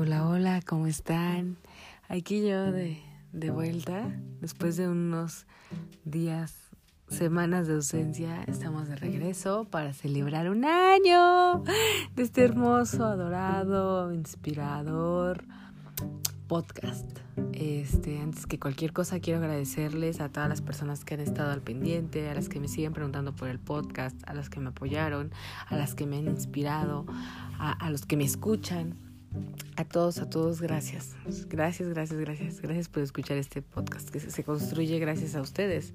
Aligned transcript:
Hola, 0.00 0.28
hola, 0.28 0.60
¿cómo 0.64 0.86
están? 0.86 1.56
Aquí 2.08 2.48
yo 2.48 2.70
de, 2.70 3.50
vuelta, 3.50 4.14
después 4.40 4.76
de 4.76 4.86
unos 4.88 5.44
días, 6.04 6.54
semanas 7.08 7.66
de 7.66 7.74
ausencia, 7.74 8.44
estamos 8.44 8.86
de 8.88 8.94
regreso 8.94 9.64
para 9.64 9.92
celebrar 9.92 10.50
un 10.50 10.64
año 10.64 11.64
de 12.14 12.22
este 12.22 12.44
hermoso, 12.44 13.06
adorado, 13.06 14.12
inspirador 14.12 15.44
podcast. 16.46 17.10
Este, 17.52 18.20
antes 18.20 18.46
que 18.46 18.60
cualquier 18.60 18.92
cosa 18.92 19.18
quiero 19.18 19.40
agradecerles 19.40 20.20
a 20.20 20.28
todas 20.28 20.48
las 20.48 20.62
personas 20.62 21.04
que 21.04 21.14
han 21.14 21.20
estado 21.20 21.50
al 21.50 21.60
pendiente, 21.60 22.30
a 22.30 22.34
las 22.34 22.48
que 22.48 22.60
me 22.60 22.68
siguen 22.68 22.92
preguntando 22.92 23.34
por 23.34 23.48
el 23.48 23.58
podcast, 23.58 24.16
a 24.28 24.34
las 24.34 24.48
que 24.48 24.60
me 24.60 24.68
apoyaron, 24.68 25.32
a 25.66 25.76
las 25.76 25.96
que 25.96 26.06
me 26.06 26.18
han 26.18 26.28
inspirado, 26.28 27.04
a 27.58 27.90
los 27.90 28.06
que 28.06 28.16
me 28.16 28.22
escuchan 28.22 29.07
a 29.76 29.84
todos, 29.84 30.18
a 30.18 30.28
todos, 30.28 30.60
gracias. 30.60 31.14
Gracias, 31.48 31.88
gracias, 31.88 32.18
gracias. 32.18 32.60
Gracias 32.60 32.88
por 32.88 33.02
escuchar 33.02 33.36
este 33.36 33.62
podcast 33.62 34.10
que 34.10 34.18
se 34.18 34.42
construye 34.42 34.98
gracias 34.98 35.36
a 35.36 35.40
ustedes, 35.40 35.94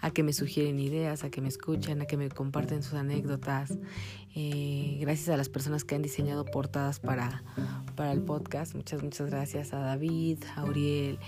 a 0.00 0.10
que 0.10 0.22
me 0.22 0.32
sugieren 0.32 0.78
ideas, 0.78 1.24
a 1.24 1.30
que 1.30 1.40
me 1.40 1.48
escuchan, 1.48 2.02
a 2.02 2.04
que 2.04 2.16
me 2.16 2.28
comparten 2.28 2.82
sus 2.82 2.94
anécdotas. 2.94 3.78
Eh, 4.34 4.98
gracias 5.00 5.30
a 5.30 5.36
las 5.36 5.48
personas 5.48 5.84
que 5.84 5.94
han 5.94 6.02
diseñado 6.02 6.44
portadas 6.44 7.00
para, 7.00 7.42
para 7.96 8.12
el 8.12 8.20
podcast. 8.20 8.74
Muchas, 8.74 9.02
muchas 9.02 9.30
gracias 9.30 9.72
a 9.72 9.78
David, 9.78 10.38
a 10.54 10.64
Uriel, 10.64 11.18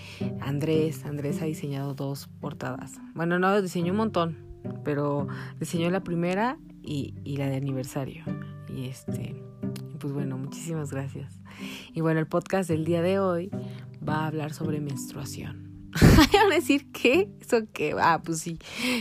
a 0.40 0.48
Andrés. 0.48 1.06
Andrés 1.06 1.40
ha 1.40 1.46
diseñado 1.46 1.94
dos 1.94 2.28
portadas. 2.40 3.00
Bueno, 3.14 3.38
no, 3.38 3.62
diseñó 3.62 3.92
un 3.92 3.98
montón, 3.98 4.36
pero 4.84 5.26
diseñó 5.58 5.90
la 5.90 6.04
primera 6.04 6.58
y, 6.82 7.14
y 7.24 7.38
la 7.38 7.46
de 7.46 7.56
aniversario. 7.56 8.24
Y 8.68 8.88
este 8.88 9.36
pues 10.04 10.12
bueno, 10.12 10.36
muchísimas 10.36 10.90
gracias. 10.90 11.40
Y 11.94 12.02
bueno, 12.02 12.20
el 12.20 12.26
podcast 12.26 12.68
del 12.68 12.84
día 12.84 13.00
de 13.00 13.18
hoy 13.18 13.50
va 14.06 14.16
a 14.16 14.26
hablar 14.26 14.52
sobre 14.52 14.78
menstruación. 14.78 15.88
Van 16.34 16.52
a 16.52 16.54
decir, 16.54 16.92
¿qué? 16.92 17.30
¿Eso 17.40 17.62
qué? 17.72 17.94
Ah, 17.98 18.20
pues 18.22 18.40
sí, 18.40 18.58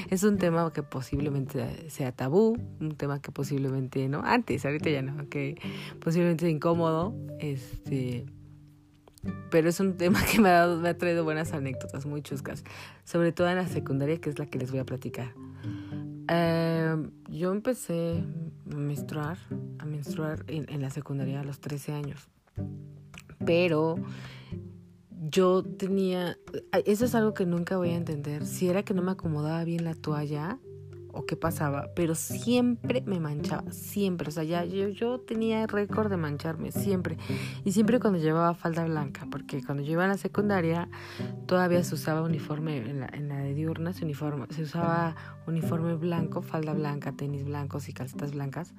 es 0.09 0.23
un 0.23 0.37
tema 0.37 0.71
que 0.71 0.81
posiblemente 0.81 1.89
sea 1.89 2.13
tabú, 2.13 2.57
un 2.79 2.95
tema 2.95 3.21
que 3.21 3.33
posiblemente, 3.33 4.07
¿no? 4.07 4.21
Antes, 4.23 4.63
ahorita 4.65 4.89
ya 4.89 5.01
no, 5.01 5.27
que 5.27 5.59
posiblemente 5.99 6.47
es 6.47 6.53
incómodo, 6.53 7.13
este... 7.37 8.25
Pero 9.51 9.67
es 9.67 9.81
un 9.81 9.97
tema 9.97 10.23
que 10.23 10.39
me 10.39 10.47
ha, 10.47 10.53
dado, 10.53 10.79
me 10.79 10.87
ha 10.87 10.97
traído 10.97 11.25
buenas 11.25 11.51
anécdotas, 11.51 12.05
muy 12.05 12.21
chuscas, 12.21 12.63
sobre 13.03 13.33
todo 13.33 13.49
en 13.49 13.57
la 13.57 13.67
secundaria, 13.67 14.21
que 14.21 14.29
es 14.29 14.39
la 14.39 14.45
que 14.45 14.57
les 14.57 14.71
voy 14.71 14.79
a 14.79 14.85
platicar. 14.85 15.33
Eh, 16.29 16.95
yo 17.29 17.51
empecé 17.51 18.23
a 18.71 18.75
menstruar, 18.75 19.37
a 19.79 19.85
menstruar 19.85 20.45
en, 20.47 20.65
en, 20.69 20.81
la 20.81 20.89
secundaria 20.89 21.41
a 21.41 21.43
los 21.43 21.59
13 21.59 21.93
años. 21.93 22.29
Pero 23.45 23.95
yo 25.29 25.63
tenía, 25.63 26.37
eso 26.85 27.05
es 27.05 27.15
algo 27.15 27.33
que 27.33 27.45
nunca 27.45 27.77
voy 27.77 27.89
a 27.89 27.95
entender, 27.95 28.45
si 28.45 28.69
era 28.69 28.83
que 28.83 28.93
no 28.93 29.01
me 29.01 29.11
acomodaba 29.11 29.63
bien 29.63 29.83
la 29.83 29.95
toalla 29.95 30.59
o 31.13 31.25
qué 31.25 31.35
pasaba, 31.35 31.89
pero 31.95 32.15
siempre 32.15 33.01
me 33.05 33.19
manchaba, 33.19 33.71
siempre, 33.71 34.29
o 34.29 34.31
sea, 34.31 34.43
ya 34.43 34.65
yo, 34.65 34.89
yo 34.89 35.19
tenía 35.19 35.65
récord 35.67 36.09
de 36.09 36.17
mancharme, 36.17 36.71
siempre, 36.71 37.17
y 37.63 37.71
siempre 37.71 37.99
cuando 37.99 38.19
llevaba 38.19 38.55
falda 38.55 38.83
blanca, 38.85 39.27
porque 39.31 39.63
cuando 39.63 39.83
yo 39.83 39.93
iba 39.93 40.05
a 40.05 40.07
la 40.07 40.17
secundaria 40.17 40.89
todavía 41.45 41.83
se 41.83 41.95
usaba 41.95 42.21
uniforme, 42.21 42.77
en 42.77 42.99
la, 42.99 43.07
en 43.13 43.29
la 43.29 43.37
de 43.37 43.53
diurna 43.53 43.93
se, 43.93 44.03
uniforme, 44.03 44.47
se 44.49 44.63
usaba 44.63 45.15
uniforme 45.45 45.95
blanco, 45.95 46.41
falda 46.41 46.73
blanca, 46.73 47.11
tenis 47.11 47.45
blancos 47.45 47.87
y 47.89 47.93
calcetas 47.93 48.31
blancas 48.31 48.73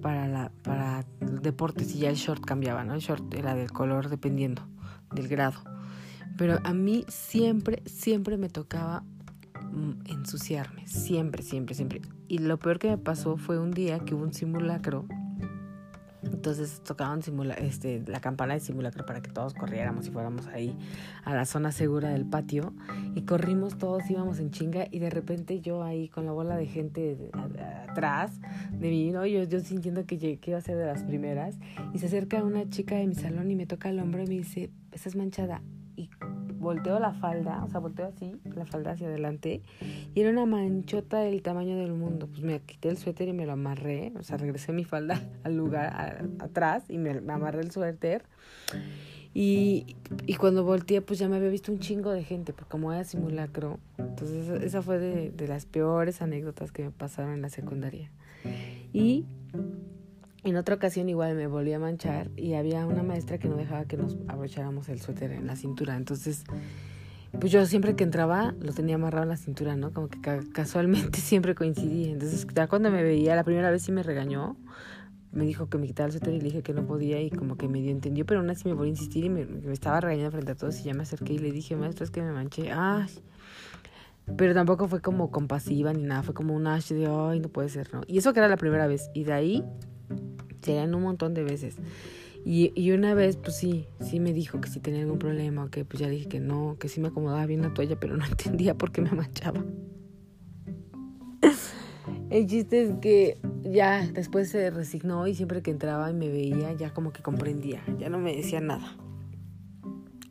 para, 0.00 0.28
la, 0.28 0.52
para 0.62 1.04
deportes, 1.20 1.94
y 1.94 2.00
ya 2.00 2.10
el 2.10 2.16
short 2.16 2.44
cambiaba, 2.44 2.84
¿no? 2.84 2.94
El 2.94 3.00
short 3.00 3.32
era 3.34 3.54
del 3.54 3.72
color 3.72 4.08
dependiendo 4.08 4.62
del 5.12 5.28
grado. 5.28 5.58
Pero 6.36 6.58
a 6.64 6.72
mí 6.72 7.04
siempre, 7.08 7.82
siempre 7.86 8.36
me 8.36 8.48
tocaba 8.48 9.04
ensuciarme, 10.06 10.86
siempre, 10.86 11.42
siempre, 11.42 11.74
siempre. 11.74 12.02
Y 12.28 12.38
lo 12.38 12.58
peor 12.58 12.78
que 12.78 12.90
me 12.90 12.98
pasó 12.98 13.36
fue 13.36 13.58
un 13.58 13.70
día 13.70 13.98
que 14.00 14.14
hubo 14.14 14.22
un 14.22 14.32
simulacro. 14.32 15.06
Entonces 16.22 16.82
tocaban 16.84 17.22
simula 17.22 17.54
este, 17.54 18.02
la 18.06 18.20
campana 18.20 18.54
de 18.54 18.60
simulacro 18.60 19.04
para 19.04 19.22
que 19.22 19.30
todos 19.30 19.54
corriéramos 19.54 20.06
y 20.06 20.10
fuéramos 20.10 20.46
ahí 20.46 20.76
a 21.24 21.34
la 21.34 21.44
zona 21.44 21.72
segura 21.72 22.10
del 22.10 22.24
patio. 22.24 22.72
Y 23.14 23.22
corrimos 23.22 23.76
todos, 23.76 24.08
íbamos 24.08 24.38
en 24.38 24.50
chinga 24.50 24.86
y 24.90 24.98
de 24.98 25.10
repente 25.10 25.60
yo 25.60 25.82
ahí 25.82 26.08
con 26.08 26.24
la 26.24 26.32
bola 26.32 26.56
de 26.56 26.66
gente 26.66 27.30
atrás 27.88 28.40
de 28.72 28.88
mí, 28.88 29.10
¿no? 29.10 29.26
yo, 29.26 29.42
yo 29.44 29.60
sintiendo 29.60 30.06
que, 30.06 30.38
que 30.38 30.50
iba 30.50 30.58
a 30.58 30.62
ser 30.62 30.76
de 30.76 30.86
las 30.86 31.02
primeras. 31.02 31.58
Y 31.92 31.98
se 31.98 32.06
acerca 32.06 32.42
una 32.42 32.68
chica 32.70 32.96
de 32.96 33.06
mi 33.06 33.14
salón 33.14 33.50
y 33.50 33.56
me 33.56 33.66
toca 33.66 33.90
el 33.90 33.98
hombro 33.98 34.22
y 34.22 34.26
me 34.26 34.34
dice, 34.34 34.70
estás 34.92 35.16
manchada. 35.16 35.60
Volteo 36.62 37.00
la 37.00 37.12
falda, 37.12 37.64
o 37.64 37.68
sea, 37.68 37.80
volteo 37.80 38.06
así, 38.06 38.36
la 38.54 38.64
falda 38.64 38.92
hacia 38.92 39.08
adelante, 39.08 39.62
y 40.14 40.20
era 40.20 40.30
una 40.30 40.46
manchota 40.46 41.18
del 41.18 41.42
tamaño 41.42 41.76
del 41.76 41.92
mundo. 41.92 42.28
Pues 42.28 42.40
me 42.42 42.60
quité 42.60 42.88
el 42.88 42.96
suéter 42.96 43.26
y 43.26 43.32
me 43.32 43.46
lo 43.46 43.52
amarré, 43.52 44.12
o 44.16 44.22
sea, 44.22 44.36
regresé 44.36 44.72
mi 44.72 44.84
falda 44.84 45.20
al 45.42 45.56
lugar, 45.56 46.24
atrás, 46.38 46.84
y 46.88 46.98
me, 46.98 47.20
amarré 47.32 47.62
el 47.62 47.72
suéter. 47.72 48.22
Y, 49.34 49.96
y, 50.26 50.34
cuando 50.34 50.62
volteé, 50.62 51.00
pues 51.00 51.18
ya 51.18 51.28
me 51.28 51.36
había 51.36 51.48
visto 51.48 51.72
un 51.72 51.80
chingo 51.80 52.12
de 52.12 52.22
gente, 52.22 52.52
porque 52.52 52.70
como 52.70 52.92
era 52.92 53.02
simulacro. 53.02 53.80
Entonces, 53.98 54.62
esa 54.62 54.82
fue 54.82 54.98
de, 54.98 55.30
de 55.30 55.48
las 55.48 55.66
peores 55.66 56.22
anécdotas 56.22 56.70
que 56.70 56.84
me 56.84 56.90
pasaron 56.92 57.32
en 57.32 57.42
la 57.42 57.48
secundaria. 57.48 58.10
Y 58.92 59.24
en 60.44 60.56
otra 60.56 60.74
ocasión 60.74 61.08
igual 61.08 61.36
me 61.36 61.46
volví 61.46 61.72
a 61.72 61.78
manchar 61.78 62.30
y 62.36 62.54
había 62.54 62.86
una 62.86 63.02
maestra 63.02 63.38
que 63.38 63.48
no 63.48 63.56
dejaba 63.56 63.84
que 63.84 63.96
nos 63.96 64.16
abrocháramos 64.28 64.88
el 64.88 65.00
suéter 65.00 65.32
en 65.32 65.46
la 65.46 65.56
cintura. 65.56 65.96
Entonces, 65.96 66.44
pues 67.38 67.52
yo 67.52 67.64
siempre 67.66 67.94
que 67.94 68.04
entraba 68.04 68.54
lo 68.60 68.72
tenía 68.72 68.96
amarrado 68.96 69.22
en 69.22 69.28
la 69.28 69.36
cintura, 69.36 69.76
¿no? 69.76 69.92
Como 69.92 70.08
que 70.08 70.20
casualmente 70.52 71.18
siempre 71.20 71.54
coincidí. 71.54 72.10
Entonces, 72.10 72.46
ya 72.52 72.66
cuando 72.66 72.90
me 72.90 73.02
veía, 73.02 73.36
la 73.36 73.44
primera 73.44 73.70
vez 73.70 73.82
sí 73.82 73.92
me 73.92 74.02
regañó. 74.02 74.56
Me 75.30 75.46
dijo 75.46 75.70
que 75.70 75.78
me 75.78 75.86
quitara 75.86 76.08
el 76.08 76.12
suéter 76.12 76.34
y 76.34 76.38
le 76.38 76.44
dije 76.44 76.62
que 76.62 76.74
no 76.74 76.86
podía 76.86 77.22
y 77.22 77.30
como 77.30 77.56
que 77.56 77.66
medio 77.66 77.90
entendió, 77.90 78.26
pero 78.26 78.40
aún 78.40 78.50
así 78.50 78.68
me 78.68 78.74
volvió 78.74 78.88
a 78.88 78.90
insistir 78.90 79.24
y 79.24 79.30
me, 79.30 79.46
me 79.46 79.72
estaba 79.72 79.98
regañando 79.98 80.30
frente 80.30 80.52
a 80.52 80.54
todos 80.56 80.78
y 80.80 80.82
ya 80.82 80.92
me 80.92 81.04
acerqué 81.04 81.32
y 81.32 81.38
le 81.38 81.52
dije, 81.52 81.74
maestra, 81.74 82.04
es 82.04 82.10
que 82.10 82.20
me 82.20 82.32
manché. 82.32 82.70
Ay, 82.70 83.06
pero 84.36 84.54
tampoco 84.54 84.88
fue 84.88 85.00
como 85.00 85.30
compasiva 85.30 85.92
ni 85.92 86.02
nada, 86.02 86.22
fue 86.22 86.34
como 86.34 86.54
un 86.54 86.66
ash 86.66 86.92
de, 86.92 87.06
ay, 87.06 87.40
no 87.40 87.48
puede 87.48 87.68
ser, 87.70 87.92
¿no? 87.94 88.02
Y 88.06 88.18
eso 88.18 88.32
que 88.32 88.40
era 88.40 88.48
la 88.48 88.56
primera 88.56 88.86
vez. 88.86 89.10
Y 89.14 89.24
de 89.24 89.32
ahí 89.32 89.64
serían 90.62 90.94
un 90.94 91.02
montón 91.02 91.34
de 91.34 91.44
veces. 91.44 91.76
Y, 92.44 92.72
y, 92.74 92.90
una 92.90 93.14
vez, 93.14 93.36
pues 93.36 93.56
sí, 93.56 93.86
sí 94.00 94.18
me 94.18 94.32
dijo 94.32 94.60
que 94.60 94.68
si 94.68 94.80
tenía 94.80 95.02
algún 95.02 95.18
problema, 95.18 95.70
que 95.70 95.84
pues 95.84 96.00
ya 96.00 96.08
dije 96.08 96.28
que 96.28 96.40
no, 96.40 96.76
que 96.80 96.88
sí 96.88 97.00
me 97.00 97.08
acomodaba 97.08 97.46
bien 97.46 97.62
la 97.62 97.72
toalla, 97.72 97.98
pero 98.00 98.16
no 98.16 98.24
entendía 98.30 98.74
por 98.76 98.90
qué 98.90 99.00
me 99.00 99.12
manchaba. 99.12 99.64
El 102.30 102.46
chiste 102.46 102.82
es 102.82 102.94
que 103.00 103.38
ya 103.62 104.06
después 104.12 104.48
se 104.48 104.70
resignó 104.70 105.26
y 105.26 105.34
siempre 105.34 105.62
que 105.62 105.70
entraba 105.70 106.10
y 106.10 106.14
me 106.14 106.28
veía 106.28 106.72
ya 106.72 106.92
como 106.92 107.12
que 107.12 107.22
comprendía, 107.22 107.82
ya 107.98 108.08
no 108.08 108.18
me 108.18 108.34
decía 108.34 108.60
nada. 108.60 108.96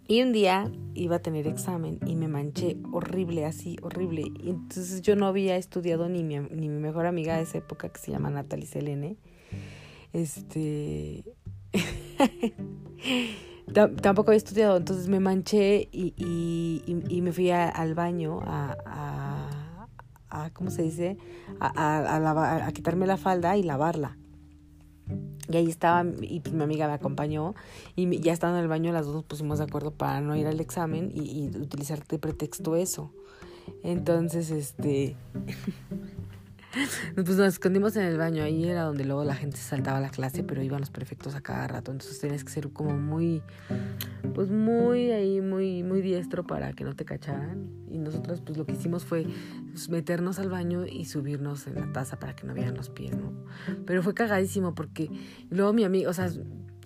Y 0.07 0.21
un 0.21 0.33
día 0.33 0.69
iba 0.93 1.17
a 1.17 1.19
tener 1.19 1.47
examen 1.47 1.99
y 2.05 2.17
me 2.17 2.27
manché 2.27 2.75
horrible, 2.91 3.45
así, 3.45 3.77
horrible. 3.81 4.23
Y 4.43 4.49
entonces 4.49 5.01
yo 5.01 5.15
no 5.15 5.25
había 5.25 5.55
estudiado 5.55 6.09
ni 6.09 6.23
mi, 6.23 6.39
ni 6.39 6.67
mi 6.67 6.79
mejor 6.79 7.05
amiga 7.05 7.37
de 7.37 7.43
esa 7.43 7.59
época 7.59 7.87
que 7.87 7.99
se 7.99 8.11
llama 8.11 8.29
Natalie 8.29 8.65
Selene 8.65 9.15
este... 10.13 11.23
tampoco 14.01 14.31
había 14.31 14.37
estudiado, 14.37 14.77
entonces 14.77 15.07
me 15.07 15.19
manché 15.19 15.87
y, 15.91 16.13
y, 16.17 17.21
me 17.21 17.31
fui 17.31 17.51
al 17.51 17.93
baño 17.93 18.39
a, 18.41 19.47
a, 20.29 20.49
¿cómo 20.51 20.71
se 20.71 20.83
dice? 20.83 21.17
A, 21.59 22.65
a, 22.65 22.71
quitarme 22.71 23.07
la 23.07 23.17
falda 23.17 23.57
y 23.57 23.63
lavarla. 23.63 24.17
Y 25.49 25.57
ahí 25.57 25.69
estaba, 25.69 26.09
y 26.21 26.39
pues 26.39 26.53
mi 26.55 26.63
amiga 26.63 26.87
me 26.87 26.93
acompañó, 26.93 27.55
y 27.95 28.19
ya 28.19 28.31
estando 28.31 28.57
en 28.57 28.63
el 28.63 28.69
baño 28.69 28.93
las 28.93 29.05
dos 29.05 29.15
nos 29.15 29.23
pusimos 29.25 29.57
de 29.57 29.65
acuerdo 29.65 29.91
para 29.91 30.21
no 30.21 30.35
ir 30.35 30.47
al 30.47 30.59
examen 30.59 31.11
y, 31.13 31.45
y 31.45 31.47
utilizar 31.57 32.05
de 32.07 32.19
pretexto 32.19 32.75
eso. 32.75 33.13
Entonces, 33.83 34.51
este... 34.51 35.15
Pues 37.15 37.37
nos 37.37 37.47
escondimos 37.47 37.95
en 37.95 38.03
el 38.03 38.17
baño, 38.17 38.43
ahí 38.43 38.67
era 38.67 38.83
donde 38.83 39.05
luego 39.05 39.23
la 39.23 39.35
gente 39.35 39.57
saltaba 39.57 39.97
a 39.97 40.01
la 40.01 40.09
clase, 40.09 40.43
pero 40.43 40.61
iban 40.61 40.79
los 40.79 40.89
prefectos 40.89 41.35
a 41.35 41.41
cada 41.41 41.67
rato, 41.67 41.91
entonces 41.91 42.19
tenías 42.19 42.43
que 42.43 42.51
ser 42.51 42.69
como 42.69 42.97
muy, 42.97 43.41
pues 44.33 44.49
muy 44.49 45.11
ahí, 45.11 45.41
muy, 45.41 45.83
muy 45.83 46.01
diestro 46.01 46.45
para 46.45 46.73
que 46.73 46.83
no 46.83 46.95
te 46.95 47.05
cacharan. 47.05 47.69
Y 47.89 47.97
nosotros 47.97 48.41
pues 48.41 48.57
lo 48.57 48.65
que 48.65 48.73
hicimos 48.73 49.03
fue 49.03 49.25
pues, 49.71 49.89
meternos 49.89 50.39
al 50.39 50.49
baño 50.49 50.85
y 50.85 51.05
subirnos 51.05 51.67
en 51.67 51.75
la 51.75 51.91
taza 51.91 52.19
para 52.19 52.35
que 52.35 52.47
no 52.47 52.53
vieran 52.53 52.75
los 52.75 52.89
pies, 52.89 53.15
¿no? 53.17 53.33
Pero 53.85 54.01
fue 54.01 54.13
cagadísimo 54.13 54.73
porque 54.73 55.09
luego 55.49 55.73
mi 55.73 55.83
amigo, 55.83 56.09
o 56.09 56.13
sea, 56.13 56.29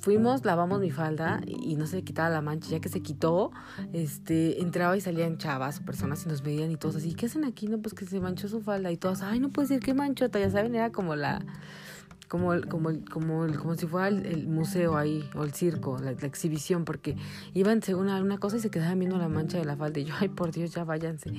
fuimos, 0.05 0.45
lavamos 0.45 0.79
mi 0.81 0.91
falda 0.91 1.41
y 1.47 1.75
no 1.77 1.87
se 1.87 2.03
quitaba 2.03 2.29
la 2.29 2.39
mancha. 2.39 2.69
Ya 2.69 2.79
que 2.79 2.89
se 2.89 3.01
quitó, 3.01 3.51
este, 3.91 4.61
entraba 4.61 4.95
y 4.95 5.01
salían 5.01 5.39
chavas 5.39 5.79
o 5.79 5.83
personas 5.83 6.23
y 6.27 6.29
nos 6.29 6.43
veían 6.43 6.69
y 6.69 6.77
todos 6.77 6.97
así, 6.97 7.15
¿qué 7.15 7.25
hacen 7.25 7.43
aquí? 7.43 7.67
No, 7.67 7.79
pues 7.79 7.95
que 7.95 8.05
se 8.05 8.19
manchó 8.19 8.47
su 8.47 8.61
falda 8.61 8.91
y 8.91 8.97
todos, 8.97 9.23
ay, 9.23 9.39
no 9.39 9.49
puede 9.49 9.67
ser, 9.67 9.79
qué 9.79 9.95
manchota, 9.95 10.39
ya 10.39 10.51
saben, 10.51 10.75
era 10.75 10.91
como 10.91 11.15
la 11.15 11.43
como 12.27 12.53
como 12.69 12.89
como 13.11 13.47
como 13.57 13.75
si 13.75 13.87
fuera 13.87 14.09
el, 14.09 14.47
museo 14.47 14.95
ahí 14.95 15.27
o 15.35 15.43
el 15.43 15.53
circo, 15.53 15.97
la, 15.97 16.11
exhibición, 16.11 16.85
porque 16.85 17.17
iban 17.55 17.81
según 17.81 18.09
alguna 18.09 18.37
cosa 18.37 18.57
y 18.57 18.59
se 18.59 18.69
quedaban 18.69 18.99
viendo 18.99 19.17
la 19.17 19.27
mancha 19.27 19.57
de 19.57 19.65
la 19.65 19.75
falda 19.75 19.99
y 19.99 20.05
yo, 20.05 20.13
ay 20.19 20.29
por 20.29 20.51
Dios, 20.51 20.71
ya 20.71 20.83
váyanse. 20.83 21.31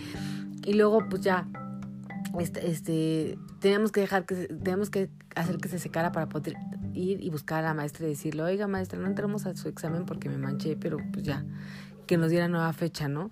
Y 0.64 0.72
luego 0.72 1.06
pues 1.08 1.22
ya 1.22 1.46
este, 2.40 2.68
este 2.68 3.38
teníamos 3.60 3.92
que 3.92 4.00
dejar 4.00 4.26
que 4.26 4.48
teníamos 4.48 4.90
que 4.90 5.08
hacer 5.36 5.58
que 5.58 5.68
se 5.68 5.78
secara 5.78 6.10
para 6.10 6.28
poder 6.28 6.56
ir 6.96 7.22
y 7.22 7.30
buscar 7.30 7.64
a 7.64 7.68
la 7.68 7.74
maestra 7.74 8.06
y 8.06 8.10
decirle, 8.10 8.42
oiga 8.42 8.66
maestra, 8.66 8.98
no 8.98 9.06
entremos 9.06 9.46
a 9.46 9.54
su 9.56 9.68
examen 9.68 10.06
porque 10.06 10.28
me 10.28 10.38
manché, 10.38 10.76
pero 10.76 10.98
pues 11.12 11.24
ya, 11.24 11.44
que 12.06 12.16
nos 12.16 12.30
diera 12.30 12.48
nueva 12.48 12.72
fecha, 12.72 13.08
¿no? 13.08 13.30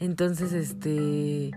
Entonces, 0.00 0.52
este, 0.52 1.52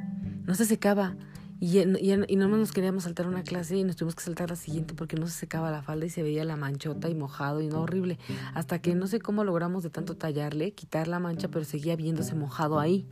no 0.45 0.55
se 0.55 0.65
secaba. 0.65 1.15
Y 1.61 1.83
no 1.85 2.47
nos 2.47 2.71
queríamos 2.71 3.03
saltar 3.03 3.27
una 3.27 3.43
clase 3.43 3.75
y 3.75 3.83
nos 3.83 3.97
tuvimos 3.97 4.15
que 4.15 4.23
saltar 4.23 4.49
la 4.49 4.55
siguiente 4.55 4.93
porque 4.93 5.17
no 5.17 5.27
se 5.27 5.33
secaba 5.33 5.69
la 5.71 5.81
falda 5.81 6.05
y 6.05 6.09
se 6.09 6.23
veía 6.23 6.45
la 6.45 6.55
manchota 6.55 7.09
y 7.09 7.15
mojado 7.15 7.59
y 7.59 7.67
no 7.67 7.81
horrible. 7.81 8.17
Hasta 8.53 8.79
que 8.79 8.95
no 8.95 9.07
sé 9.07 9.19
cómo 9.19 9.43
logramos 9.43 9.83
de 9.83 9.89
tanto 9.89 10.15
tallarle, 10.15 10.71
quitar 10.71 11.09
la 11.09 11.19
mancha, 11.19 11.49
pero 11.49 11.65
seguía 11.65 11.97
viéndose 11.97 12.33
mojado 12.33 12.79
ahí. 12.79 13.05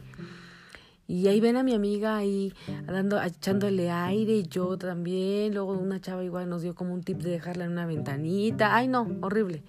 Y 1.07 1.27
ahí 1.27 1.39
ven 1.39 1.55
a 1.55 1.63
mi 1.63 1.73
amiga 1.73 2.17
ahí 2.17 2.53
dando, 2.85 3.21
echándole 3.21 3.89
aire, 3.89 4.43
yo 4.43 4.77
también. 4.77 5.53
Luego 5.53 5.73
una 5.73 6.01
chava 6.01 6.23
igual 6.23 6.49
nos 6.49 6.61
dio 6.61 6.75
como 6.75 6.93
un 6.93 7.01
tip 7.01 7.19
de 7.19 7.31
dejarla 7.31 7.65
en 7.65 7.71
una 7.71 7.85
ventanita. 7.85 8.75
Ay, 8.75 8.89
no, 8.89 9.07
horrible. 9.21 9.63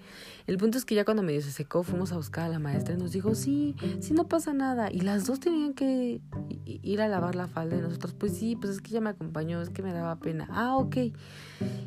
El 0.47 0.57
punto 0.57 0.77
es 0.77 0.83
que 0.83 0.95
ya 0.95 1.05
cuando 1.05 1.23
medio 1.23 1.41
se 1.41 1.51
secó, 1.51 1.83
fuimos 1.83 2.11
a 2.11 2.17
buscar 2.17 2.45
a 2.45 2.49
la 2.49 2.59
maestra 2.59 2.95
y 2.95 2.97
nos 2.97 3.11
dijo, 3.11 3.35
sí, 3.35 3.75
sí, 3.99 4.13
no 4.13 4.27
pasa 4.27 4.51
nada. 4.51 4.91
Y 4.91 5.01
las 5.01 5.27
dos 5.27 5.39
tenían 5.39 5.73
que 5.73 6.21
ir 6.65 7.01
a 7.01 7.07
lavar 7.07 7.35
la 7.35 7.47
falda 7.47 7.77
y 7.77 7.81
nosotros, 7.81 8.15
pues 8.17 8.35
sí, 8.35 8.55
pues 8.55 8.73
es 8.73 8.81
que 8.81 8.89
ella 8.89 9.01
me 9.01 9.11
acompañó, 9.11 9.61
es 9.61 9.69
que 9.69 9.83
me 9.83 9.93
daba 9.93 10.15
pena. 10.15 10.47
Ah, 10.49 10.75
ok. 10.75 10.97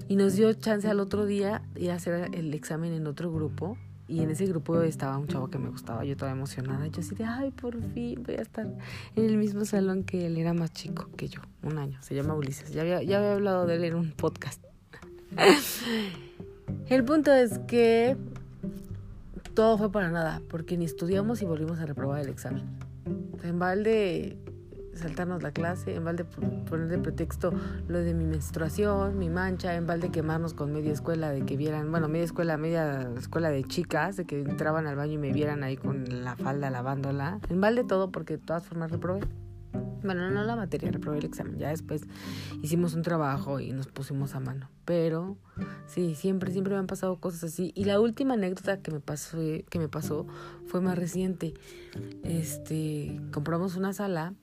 Y 0.09 0.17
nos 0.17 0.35
dio 0.35 0.53
chance 0.55 0.89
al 0.89 1.01
otro 1.01 1.27
día 1.27 1.63
de 1.75 1.91
hacer 1.91 2.31
el 2.33 2.55
examen 2.55 2.93
en 2.93 3.07
otro 3.07 3.33
grupo 3.33 3.77
y 4.12 4.20
en 4.20 4.31
ese 4.31 4.44
grupo 4.44 4.82
estaba 4.82 5.17
un 5.17 5.26
chavo 5.26 5.49
que 5.49 5.56
me 5.56 5.70
gustaba, 5.70 6.05
yo 6.05 6.14
toda 6.19 6.32
emocionada. 6.32 6.87
Yo 6.88 7.00
así 7.00 7.14
de, 7.14 7.25
ay, 7.25 7.50
por 7.50 7.81
fin 7.94 8.23
voy 8.23 8.35
a 8.35 8.43
estar 8.43 8.67
en 9.17 9.25
el 9.25 9.38
mismo 9.38 9.64
salón 9.64 10.05
que 10.05 10.26
él, 10.26 10.37
era 10.37 10.53
más 10.53 10.70
chico 10.75 11.09
que 11.17 11.29
yo, 11.29 11.41
un 11.62 11.79
año. 11.79 11.99
Se 12.03 12.14
llama 12.14 12.35
Ulises. 12.35 12.73
Ya 12.75 12.82
había, 12.82 13.03
ya 13.03 13.19
había 13.19 13.32
hablado 13.32 13.67
de 13.67 13.76
él 13.76 13.85
en 13.85 13.94
un 13.94 14.12
podcast. 14.12 14.62
el 16.88 17.05
punto 17.05 17.32
es 17.32 17.59
que 17.61 18.19
todo 19.55 19.79
fue 19.79 19.91
para 19.91 20.11
nada, 20.11 20.43
porque 20.50 20.76
ni 20.76 20.85
estudiamos 20.85 21.41
y 21.41 21.47
volvimos 21.47 21.79
a 21.79 21.87
reprobar 21.87 22.20
el 22.20 22.29
examen. 22.29 22.65
En 23.43 23.58
balde 23.58 24.37
saltarnos 24.94 25.43
la 25.43 25.53
clase, 25.53 25.94
en 25.94 26.05
balde 26.05 26.25
poner 26.25 26.89
de 26.89 26.99
pretexto 26.99 27.53
lo 27.89 27.99
de 27.99 28.15
mi 28.15 28.25
menstruación, 28.25 29.19
mi 29.19 29.29
mancha, 29.29 29.75
en 29.75 29.87
balde 29.87 30.11
quemarnos 30.11 30.55
con 30.55 30.73
media 30.73 30.93
escuela 30.93 31.31
de 31.31 31.44
que 31.44 31.56
vieran, 31.56 31.91
bueno, 31.91 32.09
media 32.09 32.25
escuela, 32.25 32.56
media 32.56 33.11
escuela 33.17 33.50
de 33.50 33.65
chicas, 33.65 34.17
de 34.17 34.25
que 34.25 34.41
entraban 34.41 34.87
al 34.87 34.97
baño 34.97 35.15
y 35.15 35.19
me 35.19 35.33
vieran 35.33 35.62
ahí 35.62 35.77
con 35.77 36.25
la 36.25 36.37
falda 36.37 36.71
lavándola, 36.71 37.41
en 37.49 37.61
balde 37.61 37.85
todo 37.85 38.11
porque 38.11 38.37
de 38.37 38.44
todas 38.44 38.67
formas 38.67 38.91
reprobé. 38.91 39.21
Bueno, 40.03 40.29
no 40.31 40.43
la 40.43 40.56
materia, 40.56 40.91
reprobé 40.91 41.19
el 41.19 41.25
examen. 41.25 41.59
Ya 41.59 41.69
después 41.69 42.03
hicimos 42.61 42.94
un 42.94 43.03
trabajo 43.03 43.61
y 43.61 43.73
nos 43.73 43.87
pusimos 43.87 44.35
a 44.35 44.41
mano. 44.41 44.69
Pero 44.85 45.37
sí, 45.87 46.17
siempre, 46.17 46.50
siempre 46.50 46.73
me 46.73 46.81
han 46.81 46.89
pasado 46.89 47.19
cosas 47.21 47.44
así. 47.44 47.73
Y 47.77 47.85
la 47.85 48.00
última 48.00 48.35
anécdota 48.35 48.81
que 48.81 48.91
me 48.91 48.99
pasó, 48.99 49.39
que 49.39 49.79
me 49.79 49.89
pasó 49.89 50.27
fue 50.67 50.81
más 50.81 50.99
reciente. 50.99 51.55
Este, 52.25 53.21
compramos 53.33 53.77
una 53.77 53.93
sala 53.93 54.35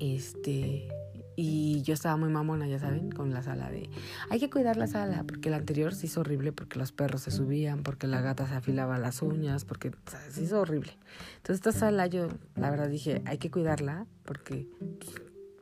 este, 0.00 0.88
y 1.36 1.82
yo 1.82 1.94
estaba 1.94 2.16
muy 2.16 2.30
mamona, 2.30 2.66
ya 2.66 2.78
saben, 2.78 3.10
con 3.10 3.32
la 3.32 3.42
sala 3.42 3.70
de... 3.70 3.90
Hay 4.30 4.40
que 4.40 4.48
cuidar 4.48 4.76
la 4.76 4.86
sala, 4.86 5.24
porque 5.26 5.50
la 5.50 5.56
anterior 5.56 5.94
se 5.94 6.06
hizo 6.06 6.20
horrible, 6.20 6.52
porque 6.52 6.78
los 6.78 6.92
perros 6.92 7.22
se 7.22 7.30
subían, 7.30 7.82
porque 7.82 8.06
la 8.06 8.22
gata 8.22 8.46
se 8.46 8.54
afilaba 8.54 8.98
las 8.98 9.20
uñas, 9.22 9.64
porque 9.64 9.92
se 10.30 10.42
hizo 10.42 10.60
horrible. 10.60 10.92
Entonces 11.36 11.56
esta 11.56 11.72
sala 11.72 12.06
yo, 12.06 12.28
la 12.56 12.70
verdad, 12.70 12.88
dije, 12.88 13.22
hay 13.26 13.38
que 13.38 13.50
cuidarla, 13.50 14.06
porque 14.24 14.66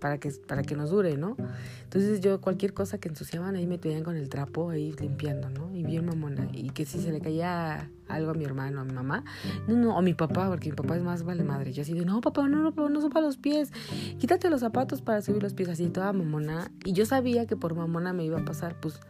para 0.04 0.18
que, 0.18 0.30
para 0.46 0.62
que 0.62 0.76
nos 0.76 0.90
dure, 0.90 1.16
¿no? 1.16 1.36
Entonces 1.84 2.20
yo 2.20 2.40
cualquier 2.40 2.74
cosa 2.74 2.98
que 2.98 3.08
ensuciaban 3.08 3.56
ahí 3.56 3.66
me 3.66 3.78
tenían 3.78 4.04
con 4.04 4.16
el 4.16 4.28
trapo 4.28 4.70
ahí 4.70 4.92
limpiando, 5.00 5.48
¿no? 5.48 5.74
Y 5.74 5.82
bien 5.82 6.04
mamona. 6.04 6.33
Que 6.74 6.84
si 6.84 7.00
se 7.00 7.12
le 7.12 7.20
caía 7.20 7.90
algo 8.08 8.32
a 8.32 8.34
mi 8.34 8.44
hermano, 8.44 8.80
a 8.80 8.84
mi 8.84 8.92
mamá, 8.92 9.24
no, 9.66 9.76
no, 9.76 9.96
o 9.96 10.02
mi 10.02 10.14
papá, 10.14 10.48
porque 10.48 10.70
mi 10.70 10.76
papá 10.76 10.96
es 10.96 11.02
más 11.02 11.22
vale 11.22 11.44
madre. 11.44 11.72
Yo 11.72 11.82
así 11.82 11.94
de, 11.94 12.04
no, 12.04 12.20
papá, 12.20 12.48
no, 12.48 12.70
no, 12.70 12.88
no 12.88 13.00
sopa 13.00 13.20
los 13.20 13.36
pies. 13.36 13.72
Quítate 14.18 14.50
los 14.50 14.60
zapatos 14.60 15.00
para 15.00 15.22
subir 15.22 15.42
los 15.42 15.54
pies, 15.54 15.68
así 15.68 15.88
toda 15.88 16.12
mamona. 16.12 16.70
Y 16.84 16.92
yo 16.92 17.06
sabía 17.06 17.46
que 17.46 17.56
por 17.56 17.74
mamona 17.74 18.12
me 18.12 18.24
iba 18.24 18.40
a 18.40 18.44
pasar, 18.44 18.78
pues 18.80 19.00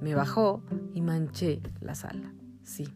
me 0.00 0.14
bajó 0.14 0.62
y 0.94 1.02
manché 1.02 1.60
la 1.80 1.94
sala 1.94 2.32
sí. 2.68 2.86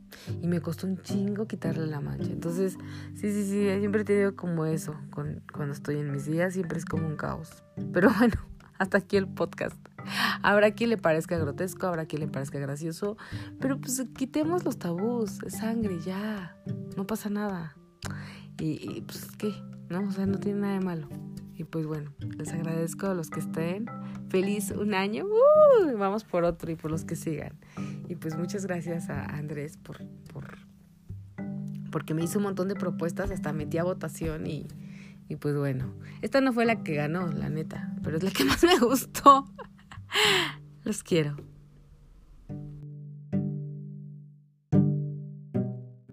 Y 0.40 0.46
me 0.46 0.60
costó 0.60 0.86
un 0.86 1.00
chingo 1.00 1.46
quitarle 1.46 1.86
la 1.86 2.00
mancha. 2.00 2.30
Entonces, 2.30 2.76
sí, 3.14 3.32
sí, 3.32 3.44
sí, 3.44 3.78
siempre 3.78 4.02
he 4.02 4.04
tenido 4.04 4.36
como 4.36 4.66
eso. 4.66 4.94
Con, 5.10 5.42
cuando 5.52 5.74
estoy 5.74 5.98
en 5.98 6.12
mis 6.12 6.26
días 6.26 6.52
siempre 6.52 6.78
es 6.78 6.84
como 6.84 7.06
un 7.06 7.16
caos. 7.16 7.64
Pero 7.92 8.10
bueno, 8.18 8.34
hasta 8.78 8.98
aquí 8.98 9.16
el 9.16 9.26
podcast. 9.26 9.76
Habrá 10.42 10.72
quien 10.72 10.90
le 10.90 10.98
parezca 10.98 11.38
grotesco, 11.38 11.86
habrá 11.86 12.06
quien 12.06 12.20
le 12.20 12.28
parezca 12.28 12.58
gracioso. 12.58 13.16
Pero 13.60 13.80
pues 13.80 14.04
quitemos 14.16 14.64
los 14.64 14.78
tabús. 14.78 15.42
Es 15.44 15.58
sangre, 15.58 15.98
ya. 16.04 16.56
No 16.96 17.06
pasa 17.06 17.30
nada. 17.30 17.76
Y, 18.58 18.96
y 18.96 19.00
pues, 19.02 19.28
¿qué? 19.38 19.54
¿No? 19.88 20.08
O 20.08 20.12
sea, 20.12 20.26
no 20.26 20.38
tiene 20.38 20.60
nada 20.60 20.74
de 20.74 20.80
malo. 20.80 21.08
Y 21.54 21.64
pues 21.64 21.86
bueno, 21.86 22.12
les 22.36 22.52
agradezco 22.52 23.06
a 23.06 23.14
los 23.14 23.30
que 23.30 23.40
estén. 23.40 23.86
Feliz 24.28 24.70
un 24.70 24.94
año. 24.94 25.26
Uh, 25.26 25.96
vamos 25.98 26.24
por 26.24 26.44
otro 26.44 26.70
y 26.70 26.76
por 26.76 26.90
los 26.90 27.04
que 27.04 27.16
sigan. 27.16 27.58
Y 28.08 28.16
pues 28.16 28.36
muchas 28.36 28.66
gracias 28.66 29.10
a 29.10 29.24
Andrés 29.26 29.76
por, 29.76 29.98
por 30.32 30.56
porque 31.92 32.14
me 32.14 32.24
hizo 32.24 32.38
un 32.38 32.44
montón 32.44 32.66
de 32.66 32.74
propuestas, 32.74 33.30
hasta 33.30 33.52
metí 33.52 33.78
a 33.78 33.84
votación 33.84 34.48
y, 34.48 34.66
y 35.28 35.36
pues 35.36 35.54
bueno, 35.54 35.94
esta 36.22 36.40
no 36.40 36.52
fue 36.52 36.64
la 36.64 36.82
que 36.82 36.94
ganó, 36.94 37.28
la 37.28 37.48
neta, 37.48 37.94
pero 38.02 38.16
es 38.16 38.24
la 38.24 38.32
que 38.32 38.44
más 38.46 38.64
me 38.64 38.78
gustó. 38.80 39.46
Los 40.84 41.02
quiero. 41.02 41.36